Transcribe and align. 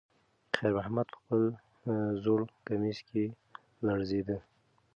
خیر 0.55 0.71
محمد 0.77 1.07
په 1.13 1.17
خپل 1.21 1.41
زوړ 2.23 2.39
کمیس 2.67 2.99
کې 3.09 3.23
لړزېده. 3.85 4.37